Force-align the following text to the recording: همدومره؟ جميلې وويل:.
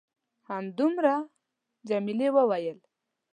همدومره؟ 0.49 1.15
جميلې 1.87 2.27
وويل:. 2.35 2.77